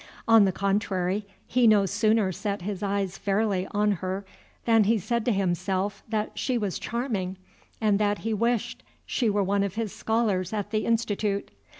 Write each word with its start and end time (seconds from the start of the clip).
On 0.27 0.45
the 0.45 0.51
contrary, 0.51 1.27
he 1.45 1.67
no 1.67 1.85
sooner 1.85 2.31
set 2.31 2.63
his 2.63 2.81
eyes 2.81 3.19
fairly 3.19 3.67
on 3.69 3.91
her 3.91 4.25
than 4.65 4.85
he 4.85 4.97
said 4.97 5.23
to 5.25 5.31
himself 5.31 6.01
that 6.09 6.31
she 6.39 6.57
was 6.57 6.79
charming, 6.79 7.37
and 7.79 7.99
that 7.99 8.17
he 8.25 8.33
wished 8.33 8.81
she 9.05 9.29
were 9.29 9.43
one 9.43 9.61
of 9.61 9.75
his 9.75 9.93
scholars 9.93 10.53
at 10.53 10.71
the 10.71 10.85
Institute. 10.87 11.51